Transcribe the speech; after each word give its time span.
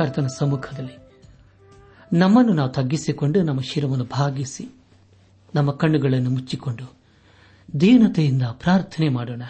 ಕರ್ತನ 0.00 0.26
ಸಮ್ಮುಖದಲ್ಲಿ. 0.26 0.98
ನಮ್ಮನ್ನು 2.12 2.52
ನಾವು 2.52 2.68
ತಗ್ಗಿಸಿಕೊಂಡು 2.68 3.42
ನಮ್ಮ 3.42 3.60
ಶಿರವನ್ನು 3.60 4.04
ಭಾಗಿಸಿ, 4.04 4.74
ನಮ್ಮ 5.54 5.70
ಕಣ್ಣುಗಳನ್ನು 5.70 6.30
ಮುಚ್ಚಿಕೊಂಡು 6.30 6.96
ದೀನತೆಯಿಂದ 7.80 8.42
ಪ್ರಾರ್ಥನೆ 8.42 9.08
ಮಾಡೋಣ. 9.08 9.42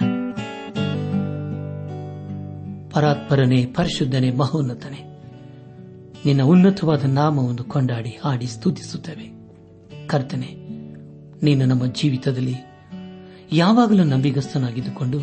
ಪರಾತ್ಪರನೇ, 2.90 3.66
ಪರಿಶುದ್ಧನೇ, 3.66 4.30
ಮಹೋನ್ನತನೇ, 4.30 5.22
ನಿನ್ನ 6.26 6.42
ಉನ್ನತವಾದ 6.42 7.04
ನಾಮವನ್ನು 7.04 7.64
ಕೊಂಡಾಡಿ, 7.64 8.10
ಹಾಡಿ, 8.24 8.46
ಸ್ತುತಿಸುತ್ತೇವೆ. 8.46 9.26
ಕರ್ತನೆ, 10.06 10.54
ನೀನು 11.42 11.66
ನಮ್ಮ 11.66 11.86
ಜೀವಿತದಲ್ಲಿ 11.86 12.54
ಯಾವಾಗಲೂ 13.52 14.04
ನಂಬಿಗಸ್ತನಾಗಿದ್ದುಕೊಂಡು, 14.04 15.18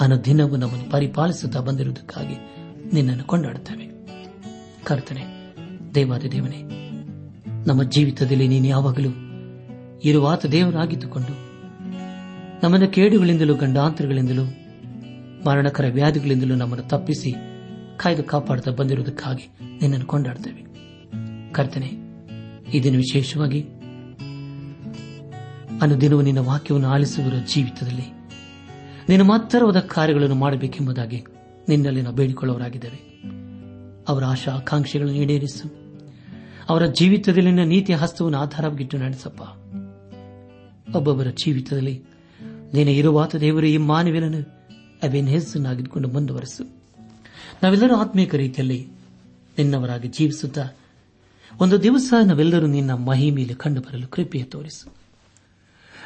ಅನುದಿನವೂ 0.00 0.56
ನಮ್ಮನ್ನು 0.56 0.90
ಪರಿಪಾಲಿಸುತ್ತಾ 0.90 1.60
ಬಂದಿರುವುದಕ್ಕಾಗಿ 1.60 2.34
ನಿನ್ನನ್ನು 2.94 3.24
ಕೊಂಡಾಡುತ್ತೇವೆ. 3.24 3.97
ಕರ್ತನೆ 4.88 5.24
ದೇವಾದ 5.94 6.20
ದೇವನೇ, 6.20 6.60
ನಮ್ಮ 7.66 7.82
ಜೀವಿತದಲ್ಲಿ 7.82 8.48
ನೀನು 8.48 8.66
ಯಾವಾಗಲೂ 8.66 9.10
ಇರುವಾತ 10.04 10.46
ದೇವರಾಗಿದ್ದುಕೊಂಡು, 10.46 11.34
ನಮ್ಮನ್ನು 12.62 12.88
ಕೇಡುಗಳಿಂದಲೂ 12.88 13.54
ಗಂಡಾಂತರಗಳಿಂದಲೂ, 13.54 14.44
ಮರಣಕರ 15.46 15.84
ವ್ಯಾಧಿಗಳಿಂದಲೂ 15.88 16.54
ನಮ್ಮನ್ನು 16.54 16.88
ತಪ್ಪಿಸಿ 16.88 17.32
ಕಾಯ್ದು 17.96 18.22
ಕಾಪಾಡುತ್ತಾ 18.22 18.70
ಬಂದಿರುವುದಕ್ಕಾಗಿ 18.70 19.48
ನಿನ್ನನ್ನು 19.80 20.06
ಕೊಂಡಾಡ್ತೇವೆ. 20.06 20.62
ಕರ್ತನೆ, 21.52 21.90
ಇದನ್ನು 22.74 22.98
ವಿಶೇಷವಾಗಿ 22.98 23.60
ಅನುದಿನವೂ 25.82 26.22
ನಿನ್ನ 26.22 26.38
ವಾಕ್ಯವನ್ನು 26.38 26.88
ಆಲಿಸುವುದರ 26.88 27.36
ಜೀವಿತದಲ್ಲಿ, 27.54 28.08
ನಿನ್ನ 29.08 29.22
ಮಾತ್ರವಾದ 29.22 29.78
ಕಾರ್ಯಗಳನ್ನು 29.78 30.34
ಮಾಡಬೇಕೆಂಬುದಾಗಿ 30.34 31.24
ನಿನ್ನಲ್ಲಿ 31.68 32.02
ನಾವು 32.02 32.16
ಬೇಡಿಕೊಳ್ಳುವರಾಗಿದ್ದೇವೆ 32.16 33.07
ಅವರ 34.08 34.24
ಆಶಾ 34.24 34.52
ಆಕಾಂಕ್ಷೆಗಳನ್ನು 34.52 35.16
ಈಡೇರಿಸು. 35.16 35.66
ಅವರ 36.68 36.86
ಜೀವಿತದಲ್ಲಿನ 36.86 37.54
ನೀತಿ 37.54 37.66
ನೀತಿಯ 37.66 37.94
ಹಸ್ತವನ್ನು 37.94 38.38
ಆಧಾರವಾಗಿಟ್ಟು 38.38 38.98
ನಡೆಸಪ್ಪ. 38.98 39.40
ಒಬ್ಬೊಬ್ಬರ 40.96 41.26
ಜೀವಿತದಲ್ಲಿ 41.30 42.04
ನೀನು 42.74 42.90
ಇರುವಾತ 42.90 43.36
ದೇವರು, 43.36 43.66
ಈ 43.66 43.76
ಮಾನವೀಯನನ್ನು 43.76 45.26
ಹೆಸರನ್ನಾಗಿದ್ದುಕೊಂಡು 45.26 46.08
ಮುಂದುವರೆಸು. 46.08 46.64
ನಾವೆಲ್ಲರೂ 47.62 47.96
ಆತ್ಮೀಕ 47.96 48.34
ರೀತಿಯಲ್ಲಿ 48.34 48.88
ನಿನ್ನವರಾಗಿ 49.58 50.08
ಜೀವಿಸುತ್ತಾ, 50.08 50.68
ಒಂದು 51.60 51.82
ದಿವಸ 51.82 52.14
ನಾವೆಲ್ಲರೂ 52.24 52.66
ನಿನ್ನ 52.66 52.92
ಮಹಿಮೆಯಲ್ಲಿ 52.92 53.54
ಕಂಡು 53.54 53.80
ಬರಲು 53.80 54.06
ಕೃಪೆಯ 54.06 54.42
ತೋರಿಸು. 54.42 54.92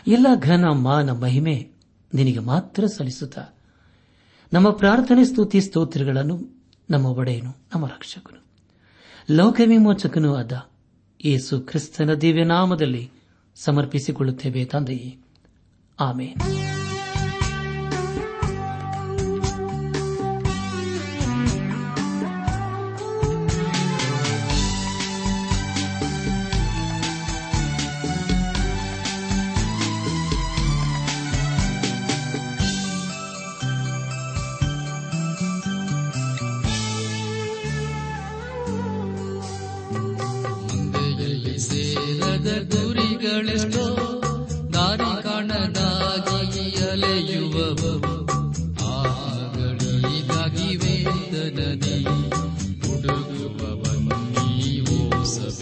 ಎಲ್ಲ 0.07 0.27
ಘನ 0.41 0.65
ಮಾನ 0.65 1.11
ಮಹಿಮೆ 1.11 1.69
ನಿನಗೆ 2.15 2.39
ಮಾತ್ರ 2.39 2.87
ಸಲ್ಲಿಸುತ್ತಾ, 2.87 3.45
ನಮ್ಮ 4.53 4.71
ಪ್ರಾರ್ಥನೆ, 4.71 5.25
ಸ್ತುತಿ, 5.25 5.61
ಸ್ತೋತ್ರಗಳನ್ನು 5.61 6.62
ನಮ್ಮ 6.91 7.07
ಒಡೆಯನು 7.07 7.51
ನಮ್ಮ 7.75 7.87
ರಕ್ಷಕನು. 7.87 8.43
ಲೋಕ 9.31 9.61
ವಿಮೋಚಕನೂ 9.67 10.35
ಆದ 10.35 10.69
ಯೇಸು 11.25 11.61
ಕ್ರಿಸ್ತನ 11.61 12.15
ದಿವ್ಯನಾಮದಲ್ಲಿ 12.15 13.11
ಸಮರ್ಪಿಸಿಕೊಳ್ಳುತ್ತೇವೆ 13.55 14.65
ತಂದೆಯೇ. 14.65 15.19
ಆಮೇನ್. 16.01 16.72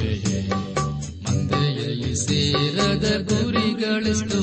ಸಭೆಯೇ 0.01 0.49
ಮಂದೆಯಲ್ಲಿ 1.25 2.17
ಸೇರದ 2.17 3.07
ಗುರಿಗಳೆಷ್ಟೋ 3.29 4.41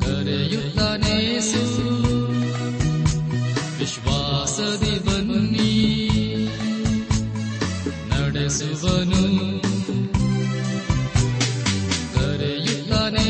ಕರೆಯುತ್ತಾನೆ 0.00 1.16
ವಿಶ್ವಾಸದಿ 3.78 4.96
ಬನ್ನಿ, 5.06 5.72
ನಡೆಸುವನು. 8.10 9.22
ಕರೆಯುತ್ತಾನೆ 12.14 13.26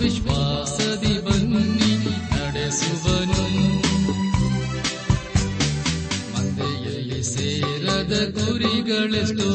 ವಿಶ್ವಾಸದಿ 0.00 1.14
ಬನ್ನಿ, 1.24 1.92
ನಡೆಸುವನು. 2.34 3.44
ಮಂದೆಯಲ್ಲಿ 6.32 7.22
ಸೇರದ 7.24 8.14
ಗುರಿಗಳೆಷ್ಟೋ 8.38 9.50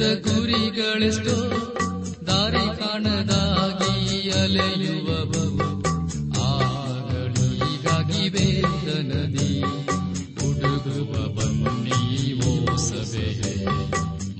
ಸೇರದ 0.00 0.20
ಗುರಿಗಳೆಷ್ಟೋ, 0.20 1.34
ದಾರಿ 2.26 2.62
ಕಾಣದಾಗಿ 2.78 4.30
ಅಲೆಯುವವು 4.30 5.42
ಆಗಳಿಗಾಗಿ 6.44 8.22
ವೇದನದಿ 8.28 9.50
ಹುಡುಗುವ 10.38 11.12
ಬನ್ನಿ 11.34 12.00
ಓ 12.42 12.76
ಸಭೆಯೇ 12.76 13.54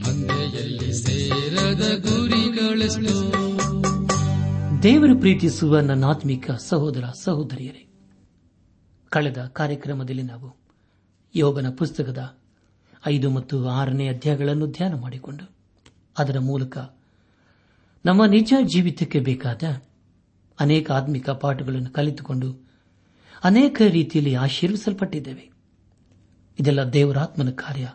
ಮಂದೆಯಲ್ಲಿ 0.01 0.91
ಸೇರದ 1.03 1.85
ಗುರಿಗಳೆಷ್ಟೋ. 2.07 3.17
ದೇವರು 4.83 5.19
ಪ್ರೀತಿಸುವ 5.19 5.81
ನನ್ನ 5.81 6.05
ಆತ್ಮಿಕ 6.05 6.51
ಸಹೋದರ 6.51 7.05
ಸಹೋದರಿಯರೇ, 7.25 7.85
ಕಳೆದ 9.09 9.51
ಕಾರ್ಯಕ್ರಮದಲ್ಲಿ 9.53 10.23
ನಾವು 10.23 10.51
ಯೋಗನ 11.35 11.69
ಪುಸ್ತಕದ 11.79 12.40
ಐದು 13.07 13.31
ಮತ್ತು 13.31 13.69
ಆರನೇ 13.69 14.09
ಅಧ್ಯಾಯಗಳನ್ನು 14.09 14.67
ಧ್ಯಾನ 14.67 14.95
ಮಾಡಿಕೊಂಡು 14.95 15.51
ಅದರ 16.19 16.39
ಮೂಲಕ 16.39 16.79
ನಮ್ಮ 18.05 18.25
ನಿಜ 18.25 18.55
ಜೀವಿತಕ್ಕೆ 18.63 19.21
ಬೇಕಾದ 19.21 19.63
ಅನೇಕ 20.61 20.91
ಆತ್ಮಿಕ 20.91 21.31
ಪಾಠಗಳನ್ನು 21.31 21.91
ಕಲಿತುಕೊಂಡು 21.91 22.71
ಅನೇಕ 23.45 23.83
ರೀತಿಯಲ್ಲಿ 23.89 24.35
ಆಶೀರ್ವಿಸಲ್ಪಟ್ಟಿದ್ದೇವೆ. 24.35 25.51
ಇದೆಲ್ಲ 26.61 26.85
ದೇವರಾತ್ಮನ 26.85 27.51
ಕಾರ್ಯ 27.51 27.93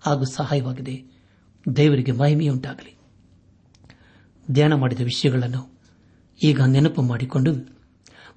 ಹಾಗೂ 0.00 0.24
ಸಹಾಯವಾಗಿದೆ. 0.24 1.04
ದೇವರಿಗೆ 1.76 2.12
ಮಹಿಮೆಯುಂಟಾಗಲಿ. 2.12 2.98
ಧ್ಯಾನ 4.50 4.74
ಮಾಡಿದ 4.74 5.00
ವಿಷಯಗಳನ್ನು 5.00 5.80
ಈಗ 6.44 6.60
ನೆನಪು 6.60 7.02
ಮಾಡಿಕೊಂಡು 7.02 7.54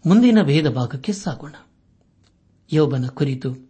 ಮುಂದಿನ 0.06 0.38
ವೇದ 0.42 0.70
ಭಾಗಕ್ಕೆ 0.70 1.12
ಸಾಗೋಣ. 1.12 1.56
ಯೋಬನ 2.74 3.08
ಕುರಿತು 3.08 3.69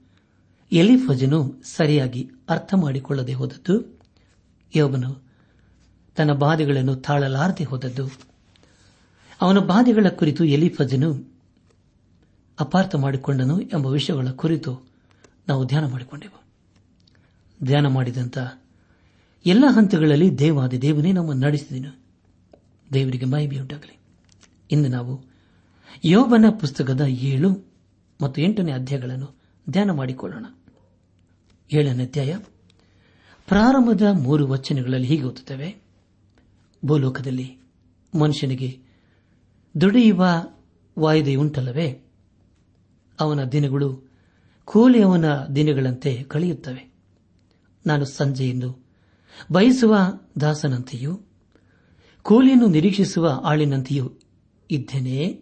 ಎಲಿಫಜನು 0.72 1.62
ಸರಿಯಾಗಿ 1.64 2.32
ಅರ್ಥ 2.50 2.74
ಮಾಡಿಕೊಳ್ಳದೆ 2.74 3.34
ಹೋದದ್ದು. 3.34 4.00
ಯೋಬನು 4.76 5.30
ತನ್ನ 6.16 6.32
ಬಾಧೆಗಳನ್ನು 6.32 6.96
ತಾಳಲಾರದೆ 6.96 7.64
ಹೋದದ್ದು. 7.64 8.10
ಅವನ 9.42 9.58
ಬಾಧೆಗಳ 9.60 10.06
ಕುರಿತು 10.10 10.46
ಎಲಿಫಜನು 10.46 11.34
ಅಪಾರ್ಥ 12.60 12.96
ಮಾಡಿಕೊಂಡನು 12.96 13.60
ಎಂಬ 13.62 13.88
ವಿಷಯಗಳ 13.88 14.28
ಕುರಿತು 14.30 14.90
ನಾವು 15.48 15.66
ಧ್ಯಾನ 15.66 15.92
ಮಾಡಿಕೊಂಡೆವು. 15.92 16.44
ಧ್ಯಾನ 17.66 17.88
ಮಾಡಿದಂತ 17.88 18.38
ಎಲ್ಲ 19.46 19.66
ಹಂತಗಳಲ್ಲಿ 19.68 20.40
ದೇವಾದಿ 20.40 20.82
ದೇವನೇ 20.82 21.12
ನಮ್ಮನ್ನು 21.12 21.46
ನಡೆಸಿದನು. 21.46 22.00
ದೇವರಿಗೆ 22.94 23.26
ಮಹಿಮೆಯುಂಟಾಗಲಿ 23.26 24.00
ಇಂದು 24.72 24.90
ನಾವು 24.90 25.26
ಯೋಬನ 26.06 26.46
ಪುಸ್ತಕದ 26.50 27.02
ಏಳು 27.02 27.74
ಮತ್ತು 28.22 28.42
ಎಂಟನೇ 28.42 28.72
ಅಧ್ಯಾಯಗಳನ್ನು 28.72 29.40
ಧ್ಯಾನ 29.70 29.92
ಮಾಡಿಕೊಳ್ಳೋಣ. 29.92 30.46
ಏಳನೇ 31.74 32.04
ಅಧ್ಯಾಯ. 32.04 32.38
ಪ್ರಾರಂಭದ 33.48 34.02
ಮೂರು 34.02 34.48
ವಚನಗಳಲ್ಲಿ 34.48 35.08
ಹೀಗೆ 35.08 35.24
ಓದುತ್ತವೆ. 35.24 35.82
ಭೂಲೋಕದಲ್ಲಿ 36.86 37.58
ಮನುಷ್ಯನಿಗೆ 38.20 38.80
ದುಡಿಯುವ 39.82 40.26
ವಾಯ್ದೆಯುಂಟಲ್ಲವೇ 41.00 42.06
ಅವನ 43.20 43.44
ದಿನಗಳು 43.44 44.12
ಕೂಲಿಯವನ 44.66 45.26
ದಿನಗಳಂತೆ 45.46 46.24
ಕಳೆಯುತ್ತವೆ. 46.24 46.94
ನಾನು 47.88 48.06
ಸಂಜೆಯನ್ನು 48.06 48.86
ಬಯಸುವ 49.52 49.98
ದಾಸನಂತೆಯೂ, 50.42 51.20
ಕೂಲಿಯನ್ನು 52.22 52.68
ನಿರೀಕ್ಷಿಸುವ 52.68 53.42
ಆಳಿನಂತೆಯೂ 53.44 54.12
ಇದ್ದೇನೆ. 54.72 55.42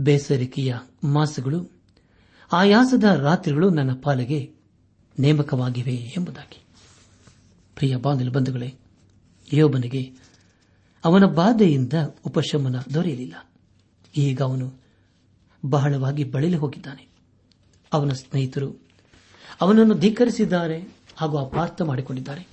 ಬೇಸರಿಕೆಯ 0.00 0.74
ಮಾಸಗಳು, 1.04 1.70
ಆಯಾಸದ 2.52 3.04
ರಾತ್ರಿಗಳು 3.04 3.70
ನನ್ನ 3.70 3.90
ಪಾಲಿಗೆ 4.02 4.57
ನೇಮಕವಾಗಿವೆ 5.18 5.94
ಎಂಬುದಾಗಿ. 5.94 6.62
ಪ್ರಿಯ 7.74 7.96
ಬಾಂಧುಗಳೇ, 7.96 8.74
ಯೋಬನಿಗೆ 9.52 10.12
ಅವನ 11.04 11.24
ಬಾಧೆಯಿಂದ 11.24 11.92
ಉಪಶಮನ 12.26 12.80
ದೊರೆಯಲಿಲ್ಲ. 12.94 13.50
ಈಗ 14.16 14.42
ಅವನು 14.42 14.72
ಬಹಳವಾಗಿ 15.66 16.24
ಬಳಲಿ 16.24 16.56
ಹೋಗಿದ್ದಾನೆ. 16.56 17.08
ಅವನ 17.92 18.12
ಸ್ನೇಹಿತರು 18.12 18.88
ಅವನನ್ನು 19.60 19.94
ಧಿಕ್ಕರಿಸಿದ್ದಾರೆ 19.94 20.82
ಹಾಗೂ 21.16 21.38
ಅಪಾರ್ಥ 21.38 21.82
ಮಾಡಿಕೊಂಡಿದ್ದಾರೆ. 21.82 22.48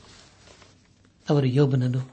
ಅವರು 1.29 1.45
ಯೋಬನನ್ನು 1.45 2.11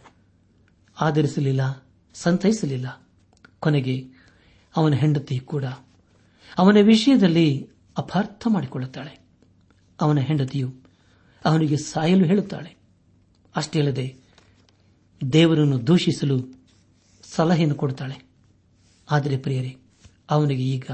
ಆಧರಿಸಲಿಲ್ಲ, 1.00 1.86
ಸಂತೈಸಲಿಲ್ಲ. 2.14 3.08
ಕೊನೆಗೆ 3.60 4.06
ಅವನ 4.76 4.94
ಹೆಂಡತಿ 4.94 5.38
ಕೂಡ 5.38 5.64
ಅವನ 6.58 6.76
ವಿಷಯದಲ್ಲಿ 6.82 7.68
ಅಪಾರ್ಥ 7.98 8.46
ಮಾಡಿಕೊಳ್ಳುತ್ತಾಳೆ. 8.50 9.21
ಅವನ 10.00 10.20
ಹೆಂಡತಿಯು 10.20 10.74
ಅವನಿಗೆ 11.44 11.76
ಸಾಯಲು 11.76 12.24
ಹೇಳುತ್ತಾಳೆ. 12.24 12.76
ಅಷ್ಟೇ 13.56 13.78
ಅಲ್ಲದೆ 13.78 14.16
ದೇವರನ್ನು 15.32 15.86
ದೂಷಿಸಲು 15.86 16.62
ಸಲಹೆಯನ್ನು 17.22 17.74
ಕೊಡುತ್ತಾಳೆ. 17.74 18.24
ಆದರೆ 19.10 19.36
ಪ್ರಿಯರೇ, 19.36 19.76
ಅವನಿಗೆ 20.30 20.62
ಈಗ 20.62 20.90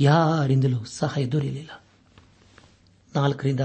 ಯಾರಿಂದಲೂ 0.00 0.84
ಸಹಾಯ 0.84 1.26
ದೊರೆಯಲಿಲ್ಲ. 1.26 1.84
ನಾಲ್ಕರಿಂದ 3.16 3.60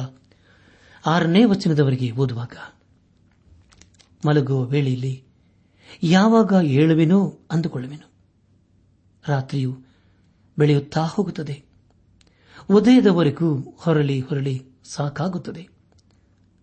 ಆರನೇ 1.05 1.45
ವಚನದವರೆಗೆ 1.45 2.11
ಓದುವಾಗ, 2.11 2.57
ಮಲಗುವ 4.27 4.63
ವೇಳೆಯಲ್ಲಿ 4.63 5.23
ಯಾವಾಗ 6.03 6.53
ಏಳುವೆನೋ 6.63 7.39
ಅಂದುಕೊಳ್ಳುವೆನು. 7.51 8.11
ರಾತ್ರಿಯು 9.27 9.81
ಬೆಳೆಯುತ್ತಾ 10.57 11.01
ಹೋಗುತ್ತದೆ. 11.01 11.70
ಉದಯದವರೆಗೂ 12.69 13.75
ಹೊರಳಿ 13.77 14.19
ಹೊರಳಿ 14.19 14.65
ಸಾಕಾಗುತ್ತದೆ. 14.83 15.69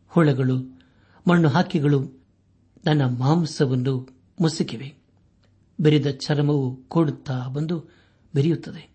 ಹುಳಗಳು, 0.08 0.80
ಮಣ್ಣು 1.28 1.48
ಹಾಕಿಗಳು 1.48 2.24
ನನ್ನ 2.86 3.04
ಮಾಂಸವನ್ನು 3.04 4.08
ಮುಸುಕಿವೆ. 4.40 4.94
ಬೆರೆದ 5.80 6.06
ಚರ್ಮವು 6.10 6.76
ಕೂಡುತ್ತಾ 6.76 7.48
ಬಂದು 7.48 7.84
ಬೆರೆಯುತ್ತದೆ. 8.34 8.90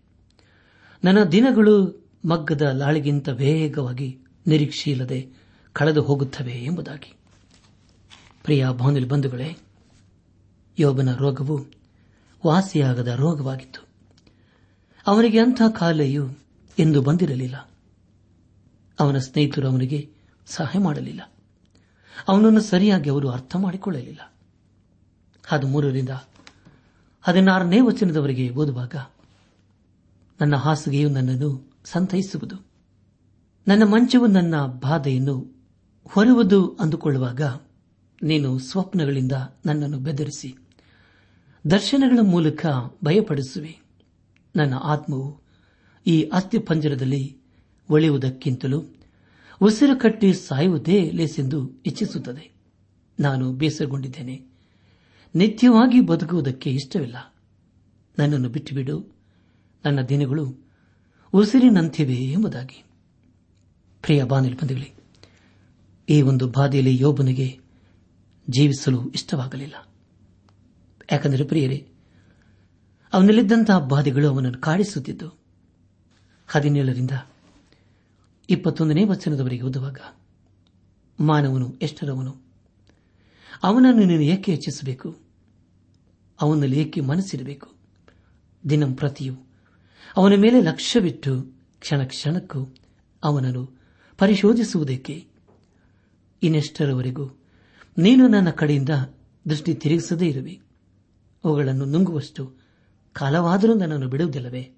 ನನ್ನ 1.04 1.24
ದಿನಗಳು 1.24 2.06
ಮಗ್ಗದ 2.28 2.62
ಲಾಳಿಗಿಂತ 2.62 3.28
ವೇಗವಾಗಿ 3.28 4.18
ನಿರೀಕ್ಷೆಯಿಲ್ಲದೆ 4.46 5.28
ಕಳೆದು 5.72 6.02
ಹೋಗುತ್ತವೆ 6.02 6.52
ಎಂಬುದಾಗಿ. 6.52 7.14
ಪ್ರಿಯ 8.44 8.66
ಬಾಂಧವ್ಯ 8.76 9.04
ಬಂಧುಗಳೇ, 9.04 9.56
ಯೋಬನ 10.78 11.14
ರೋಗವು 11.14 11.66
ವಾಸಿಯಾಗದ 12.46 13.08
ರೋಗವಾಗಿತ್ತು. 13.08 13.86
ಅವನಿಗೆ 15.06 15.38
ಅಂಥ 15.38 15.62
ಕಾಲೆಯು 15.78 16.43
ಎಂದು 16.78 17.02
ಬಂದಿರಲಿಲ್ಲ. 17.02 17.70
ಅವನ 19.00 19.18
ಸ್ನೇಹಿತರು 19.18 19.68
ಅವನಿಗೆ 19.68 20.10
ಸಹಾಯ 20.46 20.78
ಮಾಡಲಿಲ್ಲ. 20.78 21.32
ಅವನನ್ನು 22.28 22.60
ಸರಿಯಾಗಿ 22.60 23.10
ಅವರು 23.10 23.28
ಅರ್ಥ 23.30 23.56
ಮಾಡಿಕೊಳ್ಳಲಿಲ್ಲ. 23.56 24.32
ಹದಿಮೂರರಿಂದ 25.46 26.08
ಹದಿನಾರನೇ 27.22 27.80
ವಚನದವರೆಗೆ 27.80 28.50
ಓದುವಾಗ, 28.50 28.94
ನನ್ನ 30.40 30.56
ಹಾಸಿಗೆಯು 30.56 31.08
ನನ್ನನ್ನು 31.08 31.72
ಸಂತೈಸುವುದು, 31.84 32.56
ನನ್ನ 33.68 33.82
ಮಂಚವು 33.84 34.26
ನನ್ನ 34.26 34.66
ಬಾಧೆಯನ್ನು 34.66 35.64
ಹೊರುವುದು 36.08 36.76
ಅಂದುಕೊಳ್ಳುವಾಗ, 36.80 37.40
ನೀನು 38.22 38.58
ಸ್ವಪ್ನಗಳಿಂದ 38.58 39.32
ನನ್ನನ್ನು 39.66 39.98
ಬೆದರಿಸಿ, 39.98 40.56
ದರ್ಶನಗಳ 41.70 42.18
ಮೂಲಕ 42.22 42.66
ಭಯಪಡಿಸುವೆ. 43.04 43.80
ನನ್ನ 44.56 44.74
ಆತ್ಮವು 44.74 45.43
ಈ 46.06 46.22
ಅಸ್ಥಿ 46.22 46.58
ಪಂಜರದಲ್ಲಿ 46.58 47.36
ಒಳೆಯುವುದಕ್ಕಿಂತಲೂ 47.90 48.84
ಉಸಿರು 49.60 49.98
ಕಟ್ಟಿ 49.98 50.34
ಸಾಯುವುದೇ 50.34 51.10
ಲೇಸೆಂದು 51.10 51.70
ಇಚ್ಛಿಸುತ್ತದೆ. 51.86 52.54
ನಾನು 53.20 53.52
ಬೇಸರಗೊಂಡಿದ್ದೇನೆ. 53.52 54.42
ನಿತ್ಯವಾಗಿ 55.34 56.00
ಬದುಕುವುದಕ್ಕೆ 56.00 56.70
ಇಷ್ಟವಿಲ್ಲ. 56.70 57.34
ನನ್ನನ್ನು 58.18 58.48
ಬಿಟ್ಟುಬಿಡು. 58.48 59.16
ನನ್ನ 59.84 60.02
ದಿನಗಳು 60.02 60.56
ಉಸಿರಿನಂತಿವೆ 61.32 62.14
ಎಂಬುದಾಗಿ. 62.14 62.84
ಪ್ರಿಯ 64.02 64.24
ಬಾನಿಲ್ 64.24 64.54
ಬಂಧುಗಳೇ, 64.54 64.94
ಈ 66.08 66.22
ಒಂದು 66.22 66.48
ಬಾಧೆಯಲ್ಲಿ 66.48 67.00
ಯೋಬನಿಗೆ 67.00 67.58
ಜೀವಿಸಲು 68.50 69.10
ಇಷ್ಟವಾಗಲಿಲ್ಲ. 69.10 69.88
ಯಾಕಂದರೆ 71.12 71.44
ಪ್ರಿಯರೇ, 71.44 71.88
ಅವನಲ್ಲಿದ್ದಂತಹ 73.12 73.78
ಬಾಧೆಗಳು 73.78 74.28
ಅವನನ್ನು 74.28 74.60
ಕಾಡಿಸುತ್ತಿದ್ದು. 74.60 75.43
ಹದಿನೇಳರಿಂದ 76.54 77.10
ಇಪ್ಪತ್ತೊಂದನೇ 78.50 79.04
ವಚನದವರೆಗೆ 79.04 79.62
ಓದುವಾಗ, 79.62 79.98
ಮಾನವನು 81.20 81.74
ಎಷ್ಟರವನು? 81.82 82.36
ಅವನನ್ನು 83.62 84.04
ನೀನು 84.04 84.22
ಏಕೆ 84.22 84.52
ಹೆಚ್ಚಿಸಬೇಕು? 84.52 85.16
ಅವನಲ್ಲಿ 86.40 86.80
ಏಕೆ 86.80 87.00
ಮನಸ್ಸಿರಬೇಕು? 87.00 87.70
ದಿನಂಪ್ರತಿಯೂ 88.68 89.34
ಅವನ 90.16 90.32
ಮೇಲೆ 90.36 90.60
ಲಕ್ಷ್ಯವಿಟ್ಟು 90.60 91.42
ಕ್ಷಣ 91.80 92.04
ಕ್ಷಣಕ್ಕೂ 92.04 92.74
ಅವನನ್ನು 93.24 93.80
ಪರಿಶೋಧಿಸುವುದಕ್ಕೆ 94.18 95.26
ಇನ್ನೆಷ್ಟರವರೆಗೂ 96.42 97.38
ನೀನು 97.98 98.28
ನನ್ನ 98.28 98.50
ಕಡೆಯಿಂದ 98.50 98.88
ದೃಷ್ಟಿ 99.48 99.74
ತಿರುಗಿಸದೇ 99.74 100.28
ಇರುವೆ. 100.28 100.60
ಅವುಗಳನ್ನು 101.44 101.84
ನುಂಗುವಷ್ಟು 101.84 102.52
ಕಾಲವಾದರೂ 103.12 103.74
ನನ್ನನ್ನು 103.74 104.08
ಬಿಡುವುದಿಲ್ಲವೇ? 104.08 104.72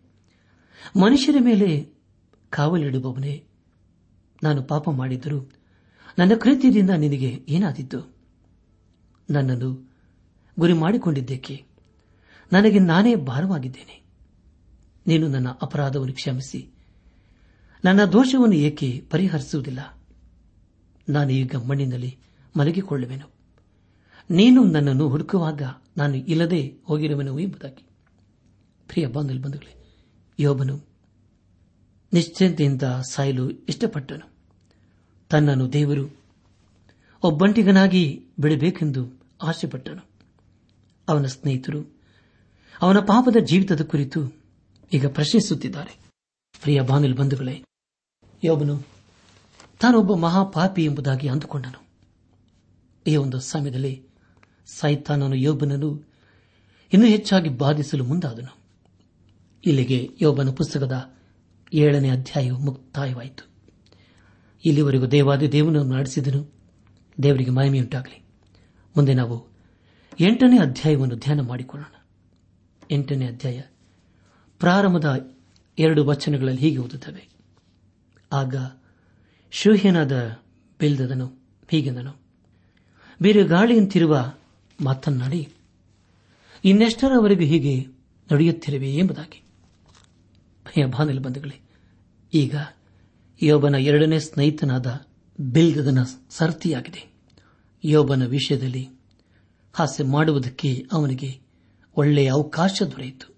ಮನುಷ್ಯರ 1.00 1.36
ಮೇಲೆ 1.40 1.88
ಕಾವಲಿಡುವವನೇ. 2.50 3.44
ನಾನು 4.42 4.62
ಪಾಪ 4.62 4.90
ಮಾಡಿದ್ದರೂ 4.90 5.50
ನನ್ನ 6.18 6.32
ಕೃತ್ಯದಿಂದ 6.40 6.90
ನಿನಗೆ 6.90 7.42
ಏನಾದಿತ್ತು 7.48 8.14
ನನ್ನನ್ನು 9.30 9.90
ಗುರಿ 10.58 10.72
ಮಾಡಿಕೊಂಡಿದ್ದೇಕೆ 10.72 11.64
ನನಗೆ 12.52 12.78
ನಾನೇ 12.78 13.14
ಭಾರವಾಗಿದ್ದೇನೆ. 13.14 14.02
ನೀನು 15.06 15.28
ನನ್ನ 15.28 15.48
ಅಪರಾಧವನ್ನು 15.62 16.14
ಕ್ಷಮಿಸಿ. 16.14 16.68
ನನ್ನ 17.84 18.04
ದೋಷವನ್ನು 18.04 18.54
ಏಕೆ 18.54 19.04
ಪರಿಹರಿಸುವುದಿಲ್ಲ? 19.10 19.98
ನಾನು 21.08 21.30
ಈಗ 21.30 21.56
ಮಣ್ಣಿನಲ್ಲಿ 21.56 22.18
ಮಲಗಿಕೊಳ್ಳುವೆನು. 22.58 23.30
ನೀನು 24.30 24.64
ನನ್ನನ್ನು 24.64 25.08
ಹುಡುಕುವಾಗ 25.08 25.62
ನಾನು 25.96 26.14
ಇಲ್ಲದೆ 26.14 26.74
ಹೋಗಿರುವೆನು 26.84 27.38
ಎಂಬುದಾಗಿ. 27.38 27.86
ಪ್ರಿಯ 28.88 29.06
ಬಂಧುಗಳೇ 29.06 29.85
ಯೋಬನು 30.38 30.80
ನಿಶ್ಚಿಂತೆಯಿಂದ 32.12 32.82
ಸಾಯಲು 33.10 33.50
ಇಷ್ಟಪಟ್ಟನು. 33.50 34.30
ತನ್ನನ್ನು 35.30 35.72
ದೇವರು 35.72 36.16
ಒಬ್ಬಂಟಿಗನಾಗಿ 37.22 38.26
ಬಿಡಬೇಕೆಂದು 38.38 39.20
ಆಶೆಪಟ್ಟನು. 39.42 40.08
ಅವನ 41.08 41.26
ಸ್ನೇಹಿತರು 41.26 42.00
ಅವನ 42.82 42.98
ಪಾಪದ 42.98 43.36
ಜೀವಿತದ 43.44 43.84
ಕುರಿತು 43.84 44.36
ಈಗ 44.92 45.06
ಪ್ರಶ್ನಿಸುತ್ತಿದ್ದಾರೆ. 45.06 45.98
ಪ್ರಿಯ 46.62 46.80
ಬಾನಿಲ್ 46.80 47.14
ಬಂಧುಗಳೇ, 47.14 47.62
ಯೋಬನು 48.44 48.78
ತಾನೊಬ್ಬ 49.80 50.14
ಮಹಾಪಾಪಿ 50.14 50.84
ಎಂಬುದಾಗಿ 50.84 51.28
ಅಂದುಕೊಂಡನು. 51.28 51.86
ಈ 53.06 53.16
ಒಂದು 53.16 53.40
ಸಮಯದಲ್ಲಿ 53.40 54.02
ಸೈತಾನನು 54.66 55.34
ಯೋಬನನ್ನು 55.34 56.08
ಇನ್ನೂ 56.92 57.06
ಹೆಚ್ಚಾಗಿ 57.06 57.48
ಬಾಧಿಸಲು 57.48 58.04
ಮುಂದಾದನು. 58.04 58.65
ಇಲ್ಲಿಗೆ 59.66 60.10
ಯೋಬನ 60.20 60.50
ಪುಸ್ತಕದ 60.50 61.14
ಏಳನೇ 61.72 62.10
ಅಧ್ಯಾಯವು 62.10 62.58
ಮುಕ್ತಾಯವಾಯಿತು. 62.58 63.48
ಇಲ್ಲಿವರೆಗೂ 64.64 65.06
ದೇವಾದಿ 65.06 65.52
ದೇವನನ್ನು 65.52 65.96
ನಡೆಸಿದನು 65.96 66.52
ದೇವರಿಗೆ 67.22 67.50
ಮಹಿಮೆಯುಂಟಾಗಲಿ. 67.50 68.24
ಮುಂದೆ 68.96 69.14
ನಾವು 69.14 69.46
ಎಂಟನೇ 70.20 70.58
ಅಧ್ಯಾಯವನ್ನು 70.58 71.16
ಧ್ಯಾನ 71.16 71.40
ಮಾಡಿಕೊಳ್ಳೋಣ. 71.40 71.94
ಎಂಟನೇ 72.90 73.26
ಅಧ್ಯಾಯ 73.26 73.62
ಪ್ರಾರಂಭದ 74.58 75.34
ಎರಡು 75.78 76.04
ವಚನಗಳಲ್ಲಿ 76.04 76.60
ಹೀಗೆ 76.60 76.78
ಓದುತ್ತವೆ. 76.78 77.28
ಆಗ 78.32 78.54
ಶೂಹ್ಯನಾದ 79.50 80.36
ಬಿಲ್ದದನು 80.80 81.26
ಹೀಗೆಂದನು 81.70 82.16
ಬೇರೆ 83.22 83.44
ಗಾಳಿಯಂತಿರುವ 83.44 84.32
ಮಾತನ್ನಾಡಿ, 84.80 85.48
ಇನ್ನೆಷ್ಟರವರೆಗೂ 86.64 87.40
ಹೀಗೆ 87.40 87.86
ನಡೆಯುತ್ತಿರುವೆ 88.32 88.94
ಎಂಬುದಾಗಿ. 88.94 89.45
ಬಂಧುಗಳೇ, 91.18 91.60
ಈಗ 92.34 92.54
ಯೋಬನ 93.42 93.74
ಎರಡನೇ 93.74 94.18
ಸ್ನೇಹಿತನಾದ 94.18 95.00
ಬಿಲ್ದದನ 95.40 95.98
ಸರತಿಯಾಗಿದೆ. 96.30 97.12
ಯೋಬನ 97.84 98.26
ವಿಷಯದಲ್ಲಿ 98.26 98.88
ಹಾಸ್ಯ 99.72 100.04
ಮಾಡುವುದಕ್ಕೆ 100.04 100.86
ಅವನಿಗೆ 100.92 101.40
ಒಳ್ಳೆಯ 101.96 102.28
ಅವಕಾಶ 102.28 102.82
ದೊರೆಯಿತು. 102.90 103.34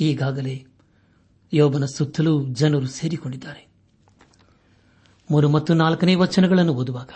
ಈಗಾಗಲೇ 0.00 0.66
ಯೋಬನ 1.52 1.84
ಸುತ್ತಲೂ 1.84 2.46
ಜನರು 2.46 2.86
ಸೇರಿಕೊಂಡಿದ್ದಾರೆ. 2.86 3.68
ಮೂರು 5.30 5.48
ಮತ್ತು 5.48 5.74
ನಾಲ್ಕನೇ 5.74 6.14
ವಚನಗಳನ್ನು 6.14 6.74
ಓದುವಾಗ 6.74 7.08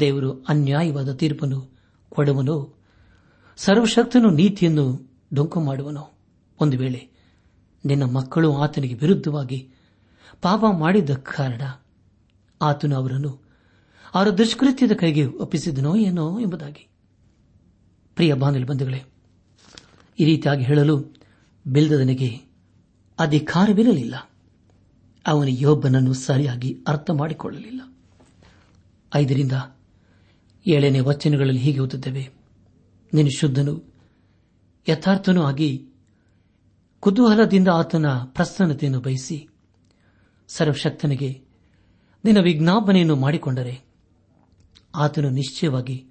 ದೇವರು 0.00 0.44
ಅನ್ಯಾಯವಾದ 0.48 1.12
ತೀರ್ಪನ್ನು 1.12 1.78
ಕೊಡುವನು, 2.10 2.78
ಸರ್ವಶಕ್ತನು 3.56 4.30
ನೀತಿಯನ್ನು 4.30 5.16
ಡೊಂಕು 5.34 5.60
ಮಾಡುವನು 5.60 6.18
ಒಂದು 6.60 6.78
ವೇಳೆ 6.78 7.17
ನಿನ್ನ 7.84 8.04
ಮಕ್ಕಳು 8.04 8.56
ಆತನಿಗೆ 8.56 8.94
ವಿರುದ್ಧವಾಗಿ 8.94 9.70
ಪಾಪ 10.42 10.64
ಮಾಡಿದ್ದ 10.78 11.10
ಕಾರಣ 11.10 11.62
ಆತನು 12.62 12.96
ಅವರನ್ನು 12.96 13.48
ಅವರ 14.14 14.28
ದುಷ್ಕೃತ್ಯದ 14.28 14.92
ಕೈಗೆ 14.92 15.24
ಒಪ್ಪಿಸಿದನೋ 15.24 15.96
ಏನೋ 15.96 16.40
ಎಂಬುದಾಗಿ. 16.40 16.88
ಪ್ರಿಯ 18.14 18.34
ಬಾಂಧವ್ಯ 18.34 18.64
ಬಂಧುಗಳೇ, 18.64 19.02
ಈ 20.20 20.24
ರೀತಿಯಾಗಿ 20.24 20.64
ಹೇಳಲು 20.64 21.16
ಬಿಲ್ದದನಿಗೆ 21.66 22.40
ಅಧಿಕಾರವಿರಲಿಲ್ಲ. 23.18 24.30
ಅವನ 25.26 25.46
ಯೋಬ್ಬನನ್ನು 25.50 26.14
ಸರಿಯಾಗಿ 26.14 26.78
ಅರ್ಥ 26.88 27.10
ಮಾಡಿಕೊಳ್ಳಲಿಲ್ಲ. 27.10 27.80
ಐದರಿಂದ 29.14 29.52
ಏಳನೇ 30.66 31.00
ವಚನಗಳಲ್ಲಿ 31.00 31.60
ಹೀಗೆ 31.60 31.80
ಓದುತ್ತೇವೆ 31.80 32.30
ನಿನ್ನ 33.14 33.30
ಶುದ್ಧನು 33.38 33.82
ಯಥಾರ್ಥನೂ 34.88 35.42
ಆಗಿ 35.42 35.87
ಕುತೂಹಲದಿಂದ 37.00 37.68
ಆತನ 37.68 38.06
ಪ್ರಸನ್ನತೆಯನ್ನು 38.24 39.00
ಬಯಸಿ 39.00 39.48
ಸರ್ವಶಕ್ತನಿಗೆ 40.48 41.44
ನಿನ್ನ 42.24 42.40
ವಿಜ್ಞಾಪನೆಯನ್ನು 42.42 43.16
ಮಾಡಿಕೊಂಡರೆ 43.16 43.80
ಆತನು 44.94 45.30
ನಿಶ್ಚಯವಾಗಿ 45.30 46.06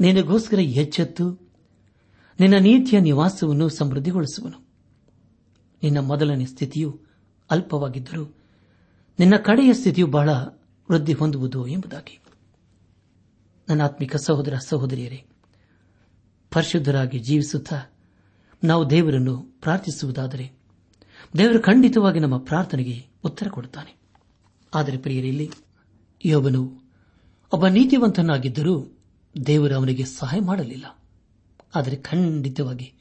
ನಿನಗೋಸ್ಕರ 0.00 0.60
ಎಚ್ಚೆತ್ತು 0.60 1.44
ನಿನ್ನ 2.40 2.54
ನೀತಿಯ 2.60 3.00
ನಿವಾಸವನ್ನು 3.00 3.68
ಸಮೃದ್ಧಿಗೊಳಿಸುವನು. 3.68 4.58
ನಿನ್ನ 5.82 5.98
ಮೊದಲನೇ 5.98 6.44
ಸ್ಥಿತಿಯು 6.44 7.00
ಅಲ್ಪವಾಗಿದ್ದರೂ 7.50 8.24
ನಿನ್ನ 9.18 9.36
ಕಡೆಯ 9.36 9.72
ಸ್ಥಿತಿಯು 9.72 10.06
ಬಹಳ 10.06 10.30
ವೃದ್ಧಿ 10.90 11.12
ಹೊಂದುವುದು 11.12 11.66
ಎಂಬುದಾಗಿ. 11.66 12.20
ನನ್ನ 13.68 13.82
ಆತ್ಮಿಕ 13.82 14.16
ಸಹೋದರ 14.16 14.54
ಸಹೋದರಿಯರೇ, 14.66 15.26
ಪರಿಶುದ್ಧರಾಗಿ 16.52 17.18
ಜೀವಿಸುತ್ತಾ 17.18 17.93
ನಾವು 18.64 18.90
ದೇವರನ್ನು 18.90 19.36
ಪ್ರಾರ್ಥಿಸುವುದಾದರೆ 19.60 20.52
ದೇವರು 21.38 21.62
ಖಂಡಿತವಾಗಿ 21.62 22.18
ನಮ್ಮ 22.18 22.38
ಪ್ರಾರ್ಥನೆಗೆ 22.38 23.06
ಉತ್ತರ 23.24 23.48
ಕೊಡುತ್ತಾನೆ. 23.48 23.96
ಆದರೆ 24.74 24.96
ಪ್ರಿಯರಿಲ್ಲಿ 24.96 25.50
ಯೋಬನು 26.24 26.80
ಒಬ್ಬ 27.52 27.66
ನೀತಿವಂತನಾಗಿದ್ದರೂ 27.66 28.98
ದೇವರು 29.46 29.76
ಅವನಿಗೆ 29.76 30.04
ಸಹಾಯ 30.04 30.40
ಮಾಡಲಿಲ್ಲ. 30.40 30.98
ಆದರೆ 31.74 31.96
ಖಂಡಿತವಾಗಿ 31.96 32.94